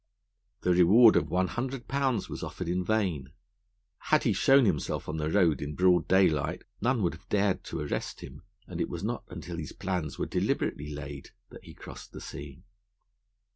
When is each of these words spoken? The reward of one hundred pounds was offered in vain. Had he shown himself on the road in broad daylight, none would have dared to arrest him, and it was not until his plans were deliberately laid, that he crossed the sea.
The 0.61 0.73
reward 0.73 1.15
of 1.15 1.29
one 1.29 1.47
hundred 1.49 1.87
pounds 1.87 2.27
was 2.27 2.41
offered 2.41 2.67
in 2.67 2.83
vain. 2.83 3.33
Had 3.99 4.23
he 4.23 4.33
shown 4.33 4.65
himself 4.65 5.07
on 5.07 5.17
the 5.17 5.29
road 5.29 5.61
in 5.61 5.75
broad 5.75 6.07
daylight, 6.07 6.63
none 6.81 7.03
would 7.03 7.13
have 7.13 7.29
dared 7.29 7.63
to 7.65 7.81
arrest 7.81 8.21
him, 8.21 8.41
and 8.65 8.81
it 8.81 8.89
was 8.89 9.03
not 9.03 9.23
until 9.29 9.57
his 9.57 9.73
plans 9.73 10.17
were 10.17 10.25
deliberately 10.25 10.89
laid, 10.91 11.29
that 11.51 11.65
he 11.65 11.75
crossed 11.75 12.13
the 12.13 12.19
sea. 12.21 12.63